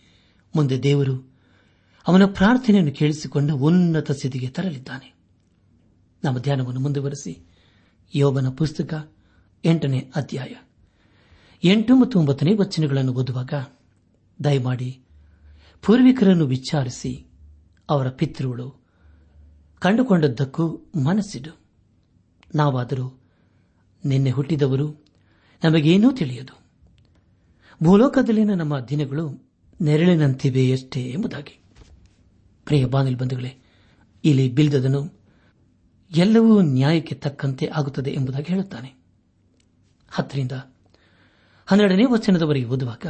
ಮುಂದೆ 0.55 0.83
ದೇವರು 0.83 1.33
ಅವನ 2.07 2.25
ಪ್ರಾರ್ಥನೆಯನ್ನು 2.25 2.91
ಕೇಳಿಸಿಕೊಂಡು 2.91 3.57
ಉನ್ನತ 3.57 4.11
ಸ್ಥಿತಿಗೆ 4.11 4.47
ತರಲಿದ್ದಾನೆ 4.47 5.13
ನಮ್ಮ 6.23 6.37
ಧ್ಯಾನವನ್ನು 6.39 6.79
ಮುಂದುವರೆಸಿ. 6.79 7.45
ಯೋಬನ 8.15 8.49
ಪುಸ್ತಕ 8.49 9.11
ಎಂಟನೇ 9.65 10.11
ಅಧ್ಯಾಯ 10.15 10.55
ಎಂಟು 11.63 11.95
ಮತ್ತು 11.95 12.19
ಒಂಬತ್ತನೇ 12.19 12.53
ವಚನಗಳನ್ನು 12.53 13.13
ಓದುವಾಗ 13.13 13.53
ದಯಮಾಡಿ 14.43 15.02
ಪೂರ್ವಿಕರನ್ನು 15.85 16.45
ವಿಚಾರಿಸಿ 16.45 17.27
ಅವರ 17.89 18.09
ಪಿತೃಗಳು 18.09 18.85
ಕಂಡುಕೊಂಡದ್ದಕ್ಕೂ 19.79 20.91
ಮನಸ್ಸಿಡು. 21.03 21.59
ನಾವಾದರೂ 22.55 23.21
ನಿನ್ನೆ 24.05 24.29
ಹುಟ್ಟಿದವರು 24.29 25.05
ನಮಗೇನೂ 25.63 26.11
ತಿಳಿಯದು. 26.11 26.59
ಭೂಲೋಕದಲ್ಲಿನ 27.83 28.53
ನಮ್ಮ 28.53 28.79
ದಿನಗಳು 28.79 29.51
ನೆರಳಿನಂತಿವೆಯಷ್ಟೇ 29.81 31.01
ಎಂಬುದಾಗಿ. 31.01 31.59
ಪ್ರಿಯ 32.65 32.85
ಬಾನಿಲ್ 32.85 33.17
ಬಂಧುಗಳೇ, 33.17 33.57
ಇಲ್ಲಿ 34.23 34.49
ಬಿಲ್ದದನು 34.49 35.19
ಎಲ್ಲವೂ 36.11 36.61
ನ್ಯಾಯಕ್ಕೆ 36.61 37.15
ತಕ್ಕಂತೆ 37.15 37.67
ಆಗುತ್ತದೆ 37.67 38.11
ಎಂಬುದಾಗಿ 38.11 38.45
ಹೇಳುತ್ತಾನೆ. 38.47 38.93
ಹತ್ತರಿಂದ 40.11 40.51
ಹನ್ನೆರಡನೇ 41.65 42.03
ವಚನದವರೆಗೆ 42.11 42.65
ಓದುವಾಗ, 42.65 43.05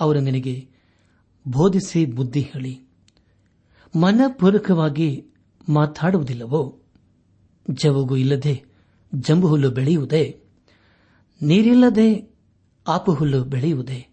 ಅವರು 0.00 0.20
ನಿನಗೆ 0.20 0.71
ಬೋಧಿಸಿ 1.48 2.06
ಬುದ್ಧಿ 2.06 2.40
ಹೇಳಿ. 2.40 2.80
ಮನಪೂರ್ವಕವಾಗಿ 3.96 5.24
ಮಾತಾಡುವುದಿಲ್ಲವೋ? 5.68 6.80
ಜವುಗು 7.70 8.16
ಇಲ್ಲದೆ 8.16 8.64
ಜಂಬು 9.14 9.48
ಹುಲ್ಲು 9.48 9.70
ಬೆಳೆಯುವುದೇ? 9.70 10.40
ನೀರಿಲ್ಲದೆ 11.42 12.34
ಆಪು 12.88 13.14
ಹುಲ್ಲು 13.14 13.44
ಬೆಳೆಯುವುದೇ? 13.44 14.08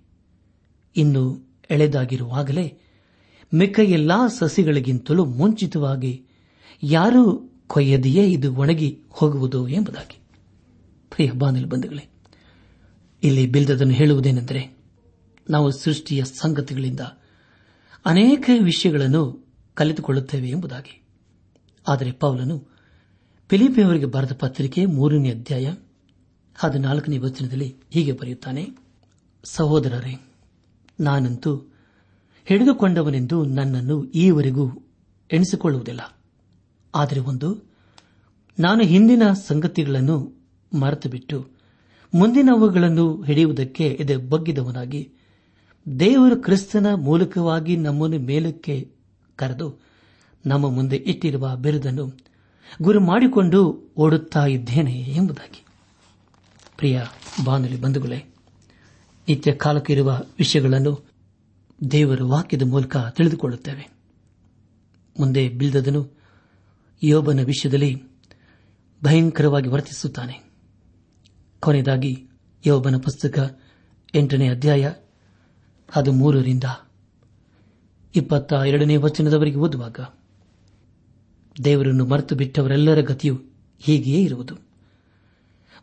ಇನ್ನು 0.95 1.49
ಎಳೆದಾಗಿರುವಾಗಲೇ 1.71 2.79
ಮಿಕ್ಕ 3.53 3.79
ಎಲ್ಲಾ 3.79 4.27
ಸಸಿಗಳಿಗಿಂತಲೂ 4.27 5.25
ಮುಂಚಿತವಾಗಿ 5.25 6.25
ಯಾರೂ 6.83 7.51
ಕೊಯ್ಯದೆಯೇ 7.67 8.31
ಇದು 8.31 8.55
ಒಣಗಿ 8.55 9.01
ಹೋಗುವುದು 9.09 9.67
ಎಂಬುದಾಗಿ. 9.67 10.19
ಬಂಧುಗಳೇ, 11.63 12.09
ಇಲ್ಲಿ 13.23 13.47
ಬಿಲ್ದದನ್ನು 13.47 13.93
ಹೇಳುವುದೇನೆಂದರೆ, 13.93 14.77
ನಾವು 15.49 15.71
ಸೃಷ್ಟಿಯ 15.71 16.23
ಸಂಗತಿಗಳಿಂದ 16.23 16.99
ಅನೇಕ 18.09 18.49
ವಿಷಯಗಳನ್ನು 18.63 19.47
ಕಲಿತುಕೊಳ್ಳುತ್ತೇವೆ 19.73 20.49
ಎಂಬುದಾಗಿ. 20.49 21.01
ಆದರೆ 21.87 22.11
ಪೌಲನು 22.11 22.67
ಫಿಲಿಪಿಯವರಿಗೆ 23.49 24.05
ಬರೆದ 24.05 24.31
ಪತ್ರಿಕೆ 24.39 24.85
ಮೂರನೇ 24.85 25.31
ಅಧ್ಯಾಯ 25.31 25.73
ಹದಿನಾಲ್ಕನೇ 26.55 27.17
ವಚನದಲ್ಲಿ 27.17 27.75
ಹೀಗೆ 27.91 28.11
ಬರೆಯುತ್ತಾನೆ, 28.11 28.69
ಸಹೋದರರೇ, 29.43 30.33
ನಾನಂತೂ 30.99 31.55
ಹಿಡಿದುಕೊಂಡವನೆಂದು 32.45 33.43
ನನ್ನನ್ನು 33.43 34.05
ಈವರೆಗೂ 34.05 34.69
ಎಣಿಸಿಕೊಳ್ಳುವುದಿಲ್ಲ. 35.31 36.19
ಆದರೆ 36.95 37.19
ಒಂದು, 37.19 37.73
ನಾನು 38.59 38.83
ಹಿಂದಿನ 38.83 39.33
ಸಂಗತಿಗಳನ್ನು 39.33 40.47
ಮರೆತುಬಿಟ್ಟು 40.79 41.47
ಮುಂದಿನವುಗಳನ್ನು 42.13 43.23
ಹಿಡಿಯುವುದಕ್ಕೆ 43.23 43.83
ಎದೆ 43.83 44.17
ಬಗ್ಗಿದವನಾಗಿ 44.17 45.13
ದೇವರು 45.99 46.35
ಕ್ರಿಸ್ತನ 46.35 46.87
ಮೂಲಕವಾಗಿ 46.95 47.77
ನಮ್ಮನ್ನು 47.77 48.19
ಮೇಲಕ್ಕೆ 48.19 48.91
ಕರೆದು 49.35 49.75
ನಮ್ಮ 50.45 50.69
ಮುಂದೆ 50.69 50.95
ಇಟ್ಟಿರುವ 50.95 51.55
ಬಿರುದನ್ನು 51.55 52.11
ಗುರು 52.81 52.99
ಮಾಡಿಕೊಂಡು 52.99 53.91
ಓಡುತ್ತಾ 53.97 54.45
ಇದ್ದೇನೆ 54.45 54.93
ಎಂಬುದಾಗಿ. 54.93 55.65
ಪ್ರಿಯ 56.77 57.01
ಬಾನುಲಿ 57.45 57.81
ಬಂಧುಗಳೇ, 57.81 58.17
ನಿತ್ಯ 59.27 59.51
ಕಾಲಕ್ಕಿರುವ 59.51 60.21
ವಿಷಯಗಳನ್ನು 60.39 61.05
ದೇವರ 61.91 62.23
ವಾಕ್ಯದ 62.23 62.61
ಮೂಲಕ 62.61 62.97
ತಿಳಿದುಕೊಳ್ಳುತ್ತೇವೆ. 62.97 63.89
ಮುಂದೆ 65.19 65.49
ಬಿಲ್ದದನು 65.49 66.19
ಯೋಬನ 67.03 67.39
ವಿಷಯದಲ್ಲಿ 67.39 68.03
ಭಯಂಕರವಾಗಿ 69.03 69.69
ವರ್ತಿಸುತ್ತಾನೆ. 69.69 70.51
ಕೊನೆಯದಾಗಿ 71.59 72.27
ಯೋಬನ 72.65 72.97
ಪುಸ್ತಕ 72.97 73.59
ಎಂಟನೇ 74.15 74.49
ಅಧ್ಯಾಯ 74.49 74.91
ಅದು 75.95 76.11
ಮೂರರಿಂದ 76.11 76.63
ಇಪ್ಪತ್ತ 78.15 78.53
ಎರಡನೇ 78.53 78.95
ವಚನದವರೆಗೆ 78.95 79.57
ಓದುವಾಗ, 79.57 79.99
ದೇವರನ್ನು 81.63 82.05
ಮರೆತು 82.05 82.35
ಬಿಟ್ಟವರೆಲ್ಲರ 82.35 83.01
ಗತಿಯು 83.01 83.41
ಹೀಗೆಯೇ 83.79 84.23
ಇರುವುದು. 84.23 84.55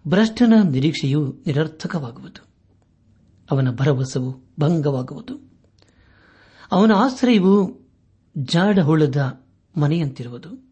ಭ್ರಷ್ಟನ 0.08 0.54
ನಿರೀಕ್ಷೆಯು 0.70 1.42
ನಿರರ್ಥಕವಾಗುವುದು. 1.46 2.44
ಅವನ 3.50 3.70
ಭರವಸವು 3.70 4.54
ಭಂಗವಾಗುವುದು. 4.60 5.50
ಅವನ 6.72 6.92
ಆಶ್ರಯವು 6.92 7.86
ಜಾಡಹುಳದ 8.38 9.40
ಮನೆಯಂತಿರುವುದು. 9.76 10.70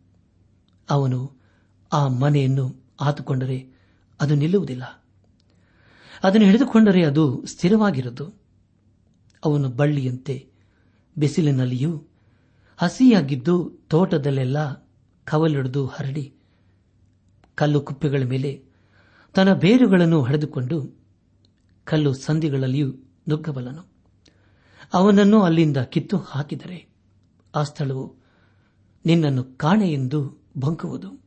ಅವನು 0.91 1.33
ಆ 1.93 2.09
ಮನೆಯನ್ನು 2.09 2.85
ಆತುಕೊಂಡರೆ 3.01 3.73
ಅದು 4.21 4.35
ನಿಲ್ಲುವುದಿಲ್ಲ. 4.35 5.05
ಅದನ್ನು 6.23 6.47
ಹಿಡಿದುಕೊಂಡರೆ 6.47 7.05
ಅದು 7.05 7.47
ಸ್ಥಿರವಾಗಿರದು 7.47 8.44
ಅವನು 9.45 9.69
ಬಳ್ಳಿಯಂತೆ 9.71 10.51
ಬಿಸಿಲಿನಲ್ಲಿಯೂ 11.19 12.05
ಹಸಿಯಾಗಿದ್ದು 12.77 13.71
ತೋಟದಲ್ಲೆಲ್ಲ 13.89 14.89
ಕವಲಿಡಿದು 15.25 15.87
ಹರಡಿ 15.87 16.35
ಕಲ್ಲು 17.55 17.81
ಕುಪ್ಪೆಗಳ 17.81 18.23
ಮೇಲೆ 18.23 18.65
ತನ್ನ 19.35 19.55
ಬೇರುಗಳನ್ನು 19.55 20.23
ಹಡೆದುಕೊಂಡು 20.23 21.05
ಕಲ್ಲು 21.85 22.15
ಸಂಧಿಗಳಲ್ಲಿಯೂ 22.15 22.93
ನುಗ್ಗಬಲ್ಲನು. 23.29 23.87
ಅವನನ್ನು 24.95 25.43
ಅಲ್ಲಿಂದ 25.43 25.77
ಕಿತ್ತು 25.77 26.17
ಹಾಕಿದರೆ 26.19 26.89
ಆ 27.55 27.63
ಸ್ಥಳವು 27.63 28.17
ನಿನ್ನನ್ನು 29.07 29.45
ಕಾಣೆ 29.45 29.93
ಎಂದು 29.93 30.45
ಬಂಕುವುದು 30.57 31.25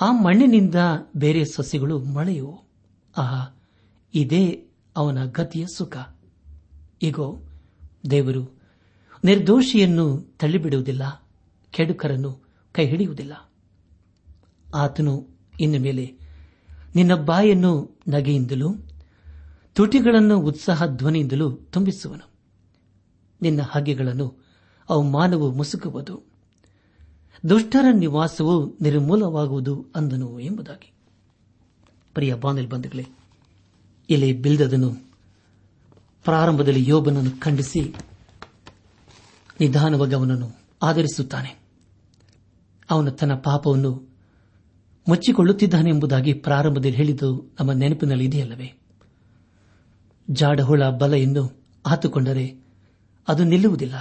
ಆ 0.00 0.12
ಮಣ್ಣಿನಿಂದ 0.12 0.74
ಬೇರೆ 1.16 1.44
ಸಸಿಗಳು 1.44 1.98
ಮಳೆಯುವು. 2.04 2.64
ಆಹಾ, 3.16 3.62
ಇದೇ 4.14 4.68
ಅವನ 4.96 5.24
ಗತಿಯ 5.24 5.66
ಸುಖ. 5.66 5.96
ಈಗೋ 7.02 7.38
ದೇವರು, 8.10 8.62
ನಿರ್ದೋಷಿಯನ್ನು 9.24 10.36
ತಳ್ಳಿಬಿಡುವುದಿಲ್ಲ, 10.38 11.22
ಕೆಡುಕರನ್ನು 11.70 12.42
ಕೈ 12.72 12.86
ಹಿಡಿಯುವುದಿಲ್ಲ 12.86 13.52
ಆತನು 14.74 15.28
ಇನ್ನು 15.60 15.78
ಮೇಲೆ, 15.78 16.14
ನಿನ್ನ 16.94 17.14
ಬಾಯನ್ನು 17.14 18.00
ನಗೆಯಿಂದಲೂ, 18.08 18.74
ತುಟಿಗಳನ್ನು 19.74 20.40
ಉತ್ಸಾಹ 20.40 20.86
ಧ್ವನಿಯಿಂದಲೂ 20.86 21.52
ತುಂಬಿಸುವನು. 21.52 22.30
ನಿನ್ನ 23.42 23.60
ಹಗೆಗಳನ್ನು 23.62 24.46
ಅವಮಾನವು 24.88 25.52
ಮುಸುಕುವುದು. 25.52 26.22
ದುಷ್ಟರ 27.48 27.84
ನಿವಾಸವು 27.92 28.76
ನಿರ್ಮೂಲವಾಗುವುದು 28.80 29.86
ಅಂದನು 29.96 30.40
ಎಂಬುದಾಗಿ. 30.40 30.92
ಪ್ರಿಯ 32.14 32.34
ಬಾನಲ್ 32.34 32.68
ಬಂಧುಗಳೇ, 32.68 33.06
ಇಲ್ಲಿ 34.10 34.32
ಬಿಲ್ದದನು 34.32 35.05
ಪ್ರಾರಂಭದಲ್ಲಿ 36.26 36.88
ಯೋಬನನ್ನು 36.88 37.40
ಖಂಡಿಸಿ 37.40 37.94
ನಿಧಾನವಾಗಿ 39.60 40.14
ಅವನನ್ನು 40.14 40.50
ಆಧರಿಸುತ್ತಾನೆ. 40.82 41.56
ಅವನು 42.90 43.10
ತನ್ನ 43.10 43.34
ಪಾಪವನ್ನು 43.34 44.16
ಮುಚ್ಚಿಕೊಳ್ಳುತ್ತಿದ್ದಾನೆ 45.08 45.90
ಎಂಬುದಾಗಿ 45.90 46.32
ಪ್ರಾರಂಭದಲ್ಲಿ 46.32 46.96
ಹೇಳಿದ್ದು 46.96 47.56
ನಮ್ಮ 47.60 47.72
ನೆನಪಿನಲ್ಲಿ 47.72 48.24
ಇದೆಯಲ್ಲವೇ? 48.24 48.72
ಜಾಡಹುಳ 50.30 50.82
ಎಂದು 51.16 51.46
ಹಾತುಕೊಂಡರೆ 51.86 52.64
ಅದು 53.28 53.44
ನಿಲ್ಲುವುದಿಲ್ಲ 53.44 53.96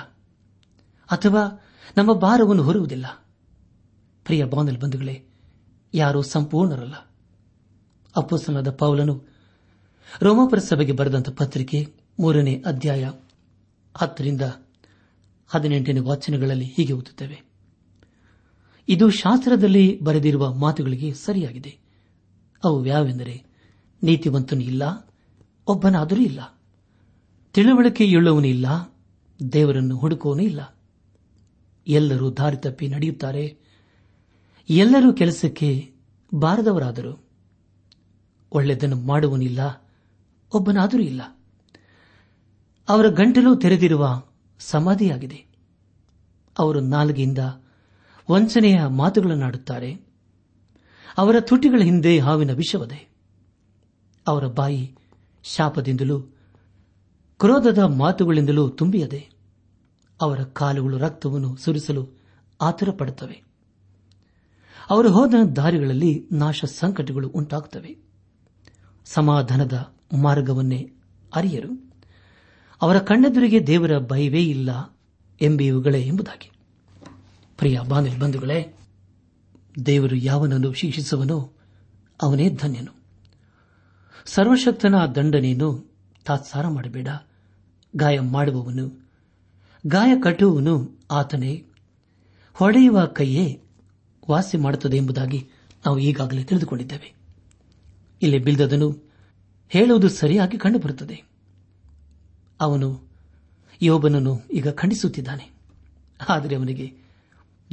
ಅಥವಾ 1.11 1.65
ನಮ್ಮ 1.97 2.13
ಭಾರವನ್ನು 2.13 2.63
ಹೊರುವುದಿಲ್ಲ. 2.63 3.05
ಪ್ರಿಯ 4.23 4.45
ಬಾಂಧಲ್ 4.45 4.77
ಬಂಧುಗಳೇ, 4.77 5.25
ಯಾರೂ 5.93 6.21
ಸಂಪೂರ್ಣರಲ್ಲ. 6.21 6.95
ಅಪ್ಪುಸನದ 8.17 8.71
ಪೌಲನು 8.71 9.23
ರೋಮಾಪುರ 10.21 10.59
ಸಭೆಗೆ 10.59 10.91
ಬರೆದಂತಹ 10.91 11.31
ಪತ್ರಿಕೆ 11.31 12.04
ಮೂರನೇ 12.19 12.63
ಅಧ್ಯಾಯ 12.65 13.11
ಹತ್ತರಿಂದ 13.97 14.41
ಹದಿನೆಂಟನೇ 15.47 15.99
ವಾಚನಗಳಲ್ಲಿ 15.99 16.65
ಹೀಗೆ 16.65 16.93
ಓದುತ್ತೇವೆ. 16.93 17.43
ಇದು 18.89 19.09
ಶಾಸ್ತ್ರದಲ್ಲಿ 19.09 19.99
ಬರೆದಿರುವ 20.01 20.53
ಮಾತುಗಳಿಗೆ 20.53 21.13
ಸರಿಯಾಗಿದೆ. 21.13 21.77
ಅವು 22.63 22.85
ಯಾವೆಂದರೆ, 22.85 23.43
ನೀತಿವಂತನು 24.03 24.63
ಇಲ್ಲ, 24.63 25.13
ಒಬ್ಬನಾದರೂ 25.67 26.21
ಇಲ್ಲ. 26.21 26.59
ತಿಳುವಳಿಕೆಯುಳ್ಳವನು 27.53 28.47
ಇಲ್ಲ, 28.47 28.65
ದೇವರನ್ನು 29.53 29.97
ಹುಡುಕುವನು 29.97 30.43
ಇಲ್ಲ. 30.43 30.77
ಎಲ್ಲರೂ 31.87 32.31
ದಾರಿ 32.31 32.57
ತಪ್ಪಿ 32.57 32.87
ನಡೆಯುತ್ತಾರೆ. 32.87 33.57
ಎಲ್ಲರೂ 34.69 35.13
ಕೆಲಸಕ್ಕೆ 35.13 35.93
ಬಾರದವರಾದರು. 36.33 37.29
ಒಳ್ಳೆಯದನ್ನು 38.51 38.95
ಮಾಡುವನಿಲ್ಲ 38.95 39.91
ಒಬ್ಬನಾದರೂ 40.53 41.01
ಇಲ್ಲ. 41.01 41.21
ಅವರ 42.89 43.09
ಗಂಟಲು 43.09 43.55
ತೆರೆದಿರುವ 43.55 44.23
ಸಮಾಧಿಯಾಗಿದೆ. 44.59 45.45
ಅವರು 46.59 46.79
ನಾಲ್ಗೆಯಿಂದ 46.79 47.37
ವಂಚನೆಯ 48.31 48.85
ಮಾತುಗಳನ್ನಾಡುತ್ತಾರೆ. 48.87 49.93
ಅವರ 51.17 51.35
ತುಟಿಗಳ 51.39 51.81
ಹಿಂದೆ 51.81 52.19
ಹಾವಿನ 52.19 52.51
ವಿಷವದೆ. 52.51 53.09
ಅವರ 54.27 54.47
ಬಾಯಿ 54.47 54.95
ಶಾಪದಿಂದಲೂ, 55.43 56.19
ಕ್ರೋಧದ 57.39 57.77
ಮಾತುಗಳಿಂದಲೂ 57.77 58.69
ತುಂಬಿಯದೆ. 58.69 59.29
ಅವರ 60.21 60.43
ಕಾಲುಗಳು 60.43 60.97
ರಕ್ತವನ್ನು 60.97 61.55
ಸುರಿಸಲು 61.55 62.07
ಆತುರಪಡುತ್ತವೆ. 62.61 63.43
ಅವರು 64.89 65.11
ಹೋದ 65.11 65.33
ದಾರಿಗಳಲ್ಲಿ 65.55 66.27
ನಾಶ 66.31 66.65
ಸಂಕಟಗಳು 66.65 67.27
ಉಂಟಾಗುತ್ತವೆ. 67.29 67.97
ಸಮಾಧಾನದ 69.05 69.93
ಮಾರ್ಗವನ್ನೇ 70.21 70.93
ಅರಿಯರು. 71.35 71.84
ಅವರ 72.81 72.99
ಕಣ್ಣೆದುರಿಗೆ 72.99 73.67
ದೇವರ 73.67 73.99
ಭಯವೇ 73.99 74.43
ಇಲ್ಲ 74.43 74.99
ಎಂಬಿವುಗಳೇ 75.41 76.01
ಎಂಬುದಾಗಿ. 76.01 76.51
ಪ್ರಿಯ 77.57 77.79
ಬಾಂಧವ 77.89 78.19
ಬಂಧುಗಳೇ, 78.19 78.75
ದೇವರು 79.85 80.15
ಯಾವನನ್ನು 80.15 80.73
ಶಿಕ್ಷಿಸುವನೋ 80.73 81.53
ಅವನೇ 82.21 82.49
ಧನ್ಯನು. 82.49 82.91
ಸರ್ವಶಕ್ತನ 84.25 85.05
ದಂಡನೆಯನ್ನು 85.05 85.95
ತಾತ್ಸಾರ 86.25 86.67
ಮಾಡಬೇಡ. 86.67 87.07
ಗಾಯ 87.95 88.19
ಮಾಡುವವನು, 88.19 89.09
ಗಾಯ 89.87 90.21
ಕಟ್ಟುವವನು 90.23 90.99
ಆತನೇ. 91.11 91.65
ಹೊಡೆಯುವ 92.53 93.05
ಕೈಯೇ 93.05 93.61
ವಾಸಿ 94.29 94.57
ಮಾಡುತ್ತದೆ 94.57 94.97
ಎಂಬುದಾಗಿ 94.97 95.49
ನಾವು 95.85 95.99
ಈಗಾಗಲೇ 95.99 96.43
ತಿಳಿದುಕೊಂಡಿದ್ದೇವೆ. 96.43 97.15
ಇಲ್ಲಿ 98.21 98.39
ಬಿಲ್ದದನು 98.39 99.03
ಹೇಳುವುದು 99.69 100.09
ಸರಿಯಾಗಿ 100.09 100.57
ಕಂಡುಬರುತ್ತದೆ. 100.57 101.34
ಅವನು 102.61 103.01
ಯೋಬನನ್ನು 103.81 104.41
ಈಗ 104.53 104.69
ಖಂಡಿಸುತ್ತಿದ್ದಾನೆ. 104.69 105.55
ಆದರೆ 106.29 106.55
ಅವನಿಗೆ 106.55 106.93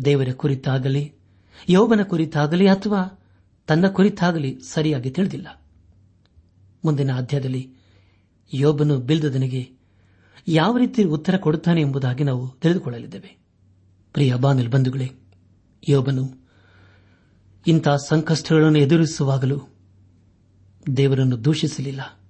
ದೇವರ 0.05 0.29
ಕುರಿತಾಗಲಿ, 0.33 1.13
ಯೋಬನ 1.69 2.03
ಕುರಿತಾಗಲಿ 2.03 2.69
ಅಥವಾ 2.69 3.19
ತನ್ನ 3.67 3.89
ಕುರಿತಾಗಲಿ 3.89 4.59
ಸರಿಯಾಗಿ 4.69 5.11
ತಿಳಿದಿಲ್ಲ. 5.11 5.63
ಮುಂದಿನ 6.85 7.17
ಅಧ್ಯಾಯದಲ್ಲಿ 7.17 7.73
ಯೋಬನು 8.55 8.99
ಬಿಲ್ದದನಿಗೆ 8.99 9.71
ಯಾವ 10.49 10.77
ರೀತಿ 10.77 11.05
ಉತ್ತರ 11.05 11.37
ಕೊಡುತ್ತಾನೆ 11.37 11.81
ಎಂಬುದಾಗಿ 11.81 12.25
ನಾವು 12.25 12.49
ತಿಳಿದುಕೊಳ್ಳಲಿದ್ದೇವೆ. 12.49 13.39
ಪ್ರಿಯ 14.13 14.35
ಬಾನಲ್ 14.35 14.69
ಬಂಧುಗಳೇ, 14.69 15.11
ಯೋಬನು 15.89 16.49
ಇಂಥ 17.67 17.89
ಸಂಕಷ್ಟಗಳನ್ನು 17.89 18.79
ಎದುರಿಸುವಾಗಲೂ 18.79 19.61
ದೇವರನ್ನು 20.97 21.45
ದೂಷಿಸಲಿಲ್ಲ. 21.45 22.21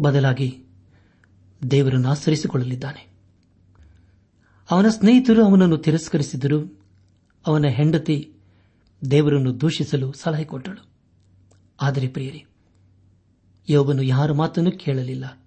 ಬದಲಾಗಿ 0.00 0.65
ದೇವರನ್ನು 1.70 2.08
ಆಚರಿಸಿಕೊಳ್ಳಲಿದ್ದಾನೆ 2.08 3.16
ಅವನ 4.70 4.88
ಸ್ನೇಹಿತರು 4.88 5.44
ಅವನನ್ನು 5.44 5.76
ತಿರಸ್ಕರಿಸಿದರು. 5.76 6.80
ಅವನ 7.46 7.64
ಹೆಂಡತಿ 7.68 8.32
ದೇವರನ್ನು 9.10 9.60
ದೂಷಿಸಲು 9.60 10.12
ಸಲಹೆ 10.12 10.44
ಕೊಟ್ಟಳು. 10.44 10.86
ಆದರೆ 11.80 12.08
ಪ್ರಿಯರಿ, 12.08 12.44
ಯೋಬನು 13.68 14.02
ಯಾರ 14.02 14.32
ಮಾತನ್ನು 14.32 14.70
ಕೇಳಲಿಲ್ಲ. 14.70 15.38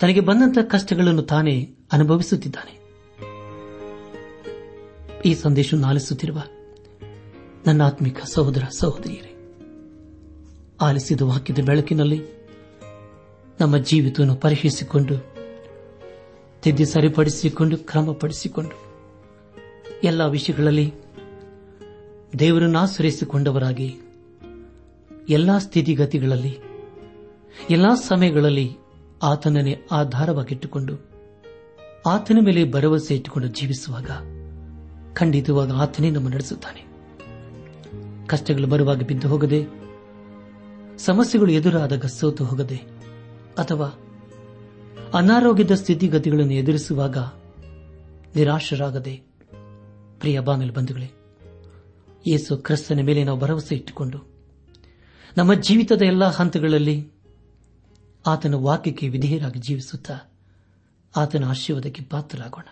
ತನಗೆ 0.00 0.20
ಬಂದಂತಹ 0.20 0.62
ಕಷ್ಟಗಳನ್ನು 0.62 1.22
ತಾನೇ 1.22 1.74
ಅನುಭವಿಸುತ್ತಿದ್ದಾನೆ. 1.92 2.76
ಈ 5.24 5.34
ಸಂದೇಶವನ್ನು 5.34 5.88
ಆಲಿಸುತ್ತಿರುವ 5.88 6.42
ನನ್ನ 7.66 7.82
ಆತ್ಮಿಕ 7.82 8.24
ಸಹೋದರ 8.24 8.64
ಸಹೋದರಿಯರೇ, 8.78 9.54
ಆಲಿಸಿದ 10.80 11.20
ವಾಕ್ಯದ 11.20 11.58
ಬೆಳಕಿನಲ್ಲಿ 11.58 12.35
ನಮ್ಮ 13.60 13.76
ಜೀವಿತವನ್ನು 13.76 14.34
ಪರೀಕ್ಷಿಸಿಕೊಂಡು 14.34 15.36
ತಿದ್ದಿ 16.62 16.84
ಸರಿಪಡಿಸಿಕೊಂಡು, 16.84 17.76
ಕ್ರಮಪಡಿಸಿಕೊಂಡು, 17.76 18.76
ಎಲ್ಲ 20.04 20.24
ವಿಷಯಗಳಲ್ಲಿ 20.26 20.94
ದೇವರನ್ನು 22.38 22.78
ಆಶ್ರಯಿಸಿಕೊಂಡವರಾಗಿ, 22.78 23.96
ಎಲ್ಲಾ 25.28 25.58
ಸ್ಥಿತಿಗತಿಗಳಲ್ಲಿ, 25.58 26.58
ಎಲ್ಲಾ 27.70 27.94
ಸಮಯಗಳಲ್ಲಿ 27.94 28.76
ಆತನನ್ನೇ 29.22 29.82
ಆಧಾರವಾಗಿಟ್ಟುಕೊಂಡು, 29.92 31.10
ಆತನ 32.06 32.38
ಮೇಲೆ 32.40 32.72
ಭರವಸೆ 32.72 33.14
ಇಟ್ಟುಕೊಂಡು 33.14 33.48
ಜೀವಿಸುವಾಗ 33.48 34.10
ಖಂಡಿತವಾಗ 35.14 35.72
ಆತನೇ 35.72 36.10
ನಮ್ಮ 36.10 36.28
ನಡೆಸುತ್ತಾನೆ. 36.28 36.86
ಕಷ್ಟಗಳು 38.26 38.66
ಬರುವಾಗ 38.66 39.02
ಬಿದ್ದು 39.02 39.28
ಹೋಗದೆ, 39.28 39.64
ಸಮಸ್ಯೆಗಳು 40.98 41.52
ಎದುರಾದಾಗ 41.52 42.04
ಸೋತು 42.04 42.44
ಹೋಗದೆ 42.44 42.95
ಅಥವಾ 43.58 43.88
ಅನಾರೋಗ್ಯದ 45.14 45.70
ಸ್ಥಿತಿಗತಿಗಳನ್ನು 45.70 46.52
ಎದುರಿಸುವಾಗ 46.52 47.18
ನಿರಾಶರಾಗದೆ 48.36 49.22
ಪ್ರಿಯ 50.20 50.40
ಬಾಂಗಲ್ 50.40 50.72
ಬಂಧುಗಳೇ, 50.72 51.10
ಯೇಸು 52.26 52.56
ಕ್ರಿಸ್ತನ 52.56 53.00
ಮೇಲೆ 53.02 53.24
ನಾವು 53.24 53.38
ಭರವಸೆ 53.38 53.74
ಇಟ್ಟುಕೊಂಡು 53.74 54.18
ನಮ್ಮ 55.36 55.54
ಜೀವಿತದ 55.54 56.02
ಎಲ್ಲಾ 56.02 56.30
ಹಂತಗಳಲ್ಲಿ 56.30 57.08
ಆತನ 58.26 58.54
ವಾಕ್ಯಕ್ಕೆ 58.54 59.08
ವಿಧೇಯರಾಗಿ 59.08 59.58
ಜೀವಿಸುತ್ತಾ 59.58 60.32
ಆತನ 61.16 61.44
ಆಶೀರ್ವಾದಕ್ಕೆ 61.44 62.02
ಪಾತ್ರರಾಗೋಣ. 62.04 62.64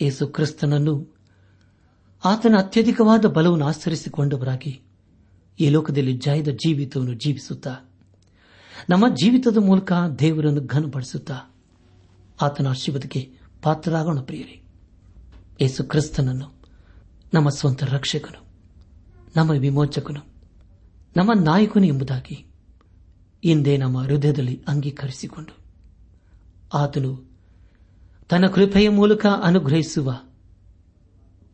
ಯೇಸು 0.00 0.26
ಕ್ರಿಸ್ತನನ್ನು 0.26 1.16
ಆತನ 2.24 2.54
ಅತ್ಯಧಿಕವಾದ 2.58 3.24
ಬಲವನ್ನು 3.26 3.66
ಆಚರಿಸಿಕೊಂಡವರಾಗಿ 3.66 4.80
ಈ 5.60 5.68
ಲೋಕದಲ್ಲಿ 5.68 6.12
ಜಯದ 6.12 6.48
ಜೀವಿತವನ್ನು 6.48 7.14
ಜೀವಿಸುತ್ತಾ 7.14 7.93
ನಮ್ಮ 8.88 9.08
ಜೀವಿತದ 9.14 9.56
ಮೂಲಕ 9.56 9.92
ದೇವರನ್ನು 10.18 10.66
ಘನಪಡಿಸುತ್ತಾ 10.66 11.34
ಆತನ 12.42 12.66
ಆಶೀರ್ವಾದಕ್ಕೆ 12.68 13.32
ಪಾತ್ರರಾಗೋಣ 13.62 14.20
ಪ್ರಿಯರೇ. 14.20 14.62
ಯೇಸು 15.60 15.84
ಕ್ರಿಸ್ತನನ್ನು, 15.84 16.48
ನಮ್ಮ 17.34 17.48
ಸ್ವಂತ 17.48 17.84
ರಕ್ಷಕನು, 17.84 18.40
ನಮ್ಮ 19.36 19.50
ವಿಮೋಚಕನು, 19.50 20.22
ನಮ್ಮ 21.16 21.30
ನಾಯಕನು 21.44 21.86
ಎಂಬುದಾಗಿ 21.86 22.46
ಹಿಂದೆ 23.44 23.76
ನಮ್ಮ 23.76 24.02
ಹೃದಯದಲ್ಲಿ 24.02 24.62
ಅಂಗೀಕರಿಸಿಕೊಂಡು 24.68 25.56
ಆತನು 26.74 27.30
ತನ್ನ 28.28 28.46
ಕೃಪೆಯ 28.46 28.88
ಮೂಲಕ 28.88 29.26
ಅನುಗ್ರಹಿಸುವ 29.42 30.20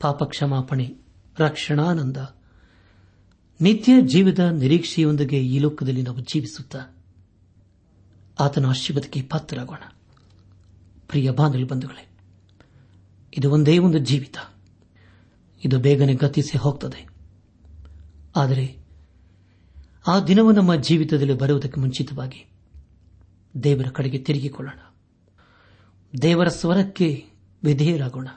ಪಾಪ 0.01 0.25
ಕ್ಷಮಾಪಣೆ 0.25 0.97
ರಕ್ಷಣಾನಂದ, 1.39 2.17
ನಿತ್ಯ 3.61 3.93
ಜೀವದ 4.01 4.39
ನಿರೀಕ್ಷೆಯೊಂದಿಗೆ 4.39 5.39
ಈ 5.47 5.59
ಲೋಕದಲ್ಲಿ 5.59 6.03
ನಾವು 6.03 6.21
ಜೀವಿಸುತ್ತಾ 6.21 6.79
ಆತನ 8.41 8.67
ಆಶೀರ್ವಾದಕ್ಕೆ 8.67 9.23
ಪಾತ್ರರಾಗೋಣ. 9.23 9.83
ಪ್ರಿಯ 11.09 11.31
ಬಾಂಧವ್ಯ 11.31 11.65
ಬಂಧುಗಳೇ, 11.65 12.09
ಇದು 13.39 13.51
ಒಂದೇ 13.51 13.79
ಒಂದು 13.79 13.99
ಜೀವಿತ. 13.99 14.37
ಇದು 15.65 15.79
ಬೇಗನೆ 15.79 16.15
ಗತಿಸಿ 16.15 16.59
ಹೋಗ್ತದೆ. 16.59 17.09
ಆದರೆ 18.37 18.79
ಆ 20.07 20.21
ದಿನವೂ 20.21 20.53
ನಮ್ಮ 20.53 20.75
ಜೀವಿತದಲ್ಲಿ 20.75 21.33
ಬರುವುದಕ್ಕೆ 21.33 21.81
ಮುಂಚಿತವಾಗಿ 21.81 22.47
ದೇವರ 23.63 23.87
ಕಡೆಗೆ 23.89 24.19
ತಿರುಗಿಕೊಳ್ಳೋಣ. 24.19 24.79
ದೇವರ 26.23 26.49
ಸ್ವರಕ್ಕೆ 26.49 27.27
ವಿಧೇಯರಾಗೋಣ. 27.65 28.29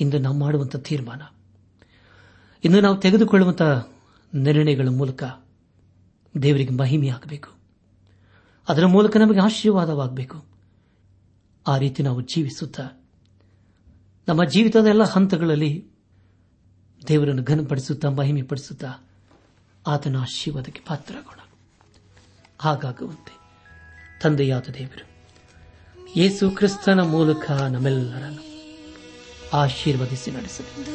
ಇಂದು 0.00 0.18
ನಾವು 0.18 0.38
ಮಾಡುವಂತಹ 0.38 0.78
ತೀರ್ಮಾನ. 0.78 1.22
ಇಂದು 2.64 2.80
ನಾವು 2.80 2.96
ತೆಗೆದುಕೊಳ್ಳುವಂತಹ 2.96 3.92
ನಿರ್ಣಯಗಳ 4.34 4.88
ಮೂಲಕ 4.88 5.24
ದೇವರಿಗೆ 6.42 6.70
ಮಹಿಮೆಯಾಗಬೇಕು. 6.70 7.55
ಅದರ 8.68 8.86
ಮೂಲಕ 8.86 9.16
ನಮಗೆ 9.16 9.40
ಆಶೀರ್ವಾದವಾಗಬೇಕು. 9.40 10.44
ಆ 11.66 11.76
ರೀತಿ 11.76 12.02
ನಾವು 12.02 12.20
ಜೀವಿಸುತ್ತ, 12.20 12.80
ನಮ್ಮ 14.28 14.44
ಜೀವಿತದ 14.44 14.86
ಎಲ್ಲ 14.86 15.02
ಹಂತಗಳಲ್ಲಿ 15.02 15.72
ದೇವರನ್ನು 17.08 17.42
ಘನಪಡಿಸುತ್ತಾ 17.42 18.08
ಮಹಿಮೆ 18.08 18.42
ಪಡಿಸುತ್ತಾ 18.42 18.90
ಆತನ 19.86 20.16
ಆಶೀರ್ವಾದಕ್ಕೆ 20.16 20.80
ಪಾತ್ರರಾಗೋಣ. 20.86 21.40
ಹಾಗಾಗುವಂತೆ 22.58 23.34
ತಂದೆಯಾದ 24.22 24.66
ದೇವರು, 24.74 25.04
ಯೇಸು 26.16 26.50
ಕ್ರಿಸ್ತನ 26.50 27.00
ಮೂಲಕ 27.00 27.50
ನಮ್ಮೆಲ್ಲರನ್ನು 27.50 28.44
ಆಶೀರ್ವದಿಸಿ 29.52 30.30
ನಡೆಸಲಿ. 30.30 30.86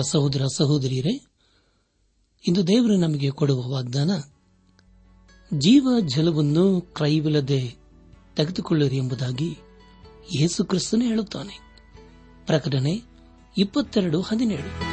ಸಹೋದರ 0.00 0.42
ಸಹೋದರಿಯರೇ, 0.56 1.24
ಇಂದು 2.48 2.66
ದೇವರು 2.66 2.96
ನಮಗೆ 2.96 3.30
ಕೊಡುವ 3.30 3.68
ವಾಗ್ದಾನ, 3.68 4.10
ಜೀವ 5.58 5.88
ಜಲವನ್ನು 6.00 6.80
ಕ್ರೈವಿಲ್ಲದೆ 6.80 7.74
ತೆಗೆದುಕೊಳ್ಳಿರಿ 8.36 8.96
ಎಂಬುದಾಗಿ 8.96 9.58
ಯೇಸು 10.34 10.64
ಕ್ರಿಸ್ತನೇ 10.64 11.06
ಹೇಳುತ್ತಾನೆ. 11.06 11.58
ಪ್ರಕಟಣೆ 12.46 13.02
ಇಪ್ಪತ್ತೆರಡು 13.58 14.20
ಹದಿನೇಳು. 14.20 14.90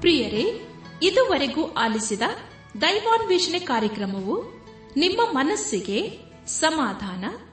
ಪ್ರಿಯರೇ, 0.00 0.68
ಇದುವರೆಗೂ 1.02 1.72
ಆಲಿಸಿದ 1.72 2.22
ದೈವಾನ್ವೇಷಣೆ 2.80 3.58
ಕಾರ್ಯಕ್ರಮವು 3.58 4.44
ನಿಮ್ಮ 4.96 5.20
ಮನಸ್ಸಿಗೆ 5.32 6.18
ಸಮಾಧಾನ 6.46 7.24